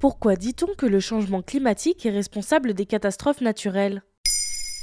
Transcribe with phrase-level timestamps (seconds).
[0.00, 4.02] Pourquoi dit-on que le changement climatique est responsable des catastrophes naturelles?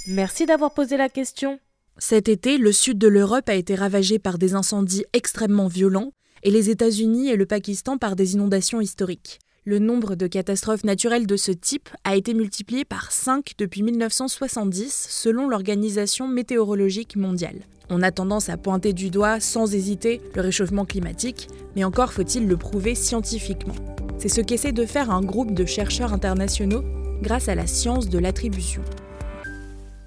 [0.08, 1.60] Merci d'avoir posé la question.
[1.98, 6.12] Cet été, le sud de l'Europe a été ravagé par des incendies extrêmement violents
[6.44, 9.40] et les États-Unis et le Pakistan par des inondations historiques.
[9.66, 15.08] Le nombre de catastrophes naturelles de ce type a été multiplié par 5 depuis 1970
[15.10, 17.62] selon l'Organisation météorologique mondiale.
[17.90, 22.48] On a tendance à pointer du doigt sans hésiter le réchauffement climatique, mais encore faut-il
[22.48, 23.74] le prouver scientifiquement.
[24.20, 26.84] C'est ce qu'essaie de faire un groupe de chercheurs internationaux
[27.22, 28.82] grâce à la science de l'attribution.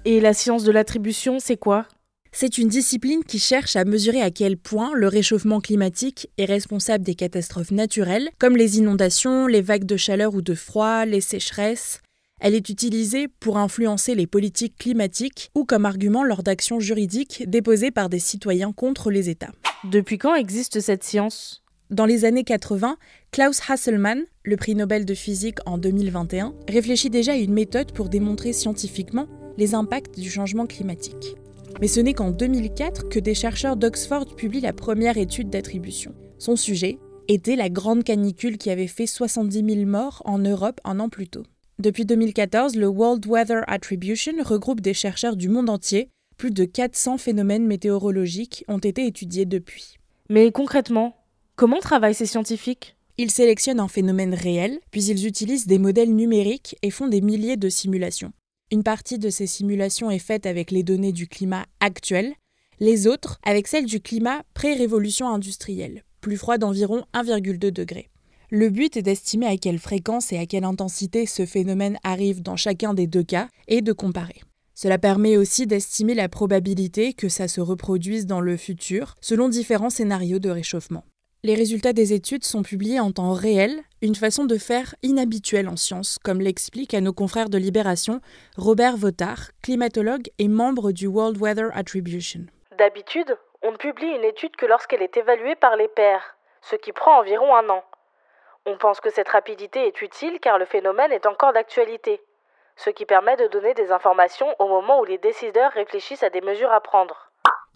[0.03, 1.87] Et la science de l'attribution, c'est quoi?
[2.33, 7.05] C'est une discipline qui cherche à mesurer à quel point le réchauffement climatique est responsable
[7.05, 12.01] des catastrophes naturelles, comme les inondations, les vagues de chaleur ou de froid, les sécheresses.
[12.41, 17.91] Elle est utilisée pour influencer les politiques climatiques ou comme argument lors d'actions juridiques déposées
[17.91, 19.51] par des citoyens contre les États.
[19.85, 21.63] Depuis quand existe cette science?
[21.91, 22.95] Dans les années 80,
[23.31, 28.07] Klaus Hasselmann, le prix Nobel de physique en 2021, réfléchit déjà à une méthode pour
[28.07, 31.35] démontrer scientifiquement les impacts du changement climatique.
[31.81, 36.15] Mais ce n'est qu'en 2004 que des chercheurs d'Oxford publient la première étude d'attribution.
[36.37, 36.97] Son sujet
[37.27, 41.27] était la grande canicule qui avait fait 70 000 morts en Europe un an plus
[41.27, 41.43] tôt.
[41.77, 46.07] Depuis 2014, le World Weather Attribution regroupe des chercheurs du monde entier.
[46.37, 49.97] Plus de 400 phénomènes météorologiques ont été étudiés depuis.
[50.29, 51.17] Mais concrètement,
[51.61, 52.95] comment travaillent ces scientifiques?
[53.19, 57.55] Ils sélectionnent un phénomène réel, puis ils utilisent des modèles numériques et font des milliers
[57.55, 58.33] de simulations.
[58.71, 62.33] Une partie de ces simulations est faite avec les données du climat actuel,
[62.79, 68.09] les autres avec celles du climat pré-révolution industrielle, plus froid d'environ 1,2 degré.
[68.49, 72.55] Le but est d'estimer à quelle fréquence et à quelle intensité ce phénomène arrive dans
[72.55, 74.41] chacun des deux cas et de comparer.
[74.73, 79.91] Cela permet aussi d'estimer la probabilité que ça se reproduise dans le futur selon différents
[79.91, 81.03] scénarios de réchauffement.
[81.43, 85.75] Les résultats des études sont publiés en temps réel, une façon de faire inhabituelle en
[85.75, 88.21] sciences, comme l'explique à nos confrères de Libération
[88.57, 92.41] Robert Votard, climatologue et membre du World Weather Attribution.
[92.77, 96.91] D'habitude, on ne publie une étude que lorsqu'elle est évaluée par les pairs, ce qui
[96.91, 97.83] prend environ un an.
[98.67, 102.21] On pense que cette rapidité est utile car le phénomène est encore d'actualité,
[102.75, 106.41] ce qui permet de donner des informations au moment où les décideurs réfléchissent à des
[106.41, 107.31] mesures à prendre.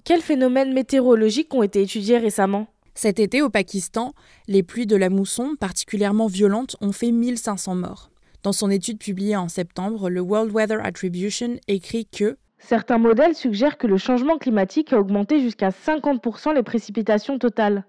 [0.06, 2.68] Quels phénomènes météorologiques ont été étudiés récemment?
[2.96, 4.14] Cet été, au Pakistan,
[4.48, 8.10] les pluies de la mousson, particulièrement violentes, ont fait 1500 morts.
[8.42, 13.78] Dans son étude publiée en septembre, le World Weather Attribution écrit que Certains modèles suggèrent
[13.78, 17.86] que le changement climatique a augmenté jusqu'à 50% les précipitations totales.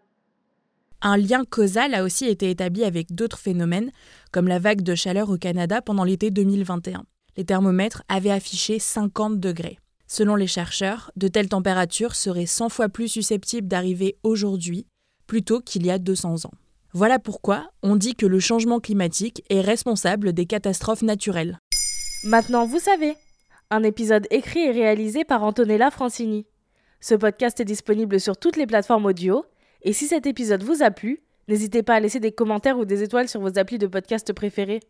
[1.03, 3.93] Un lien causal a aussi été établi avec d'autres phénomènes,
[4.33, 7.05] comme la vague de chaleur au Canada pendant l'été 2021.
[7.37, 9.79] Les thermomètres avaient affiché 50 degrés.
[10.09, 14.87] Selon les chercheurs, de telles températures seraient 100 fois plus susceptibles d'arriver aujourd'hui
[15.27, 16.53] plutôt qu'il y a 200 ans.
[16.93, 21.61] Voilà pourquoi on dit que le changement climatique est responsable des catastrophes naturelles.
[22.25, 23.15] Maintenant, vous savez.
[23.71, 26.47] Un épisode écrit et réalisé par Antonella Francini.
[27.01, 29.45] Ce podcast est disponible sur toutes les plateformes audio,
[29.83, 33.03] et si cet épisode vous a plu, n'hésitez pas à laisser des commentaires ou des
[33.03, 34.81] étoiles sur vos applis de podcast préférés.